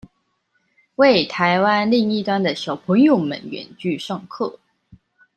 [0.95, 4.57] 為臺灣另一端的小朋友們遠距上課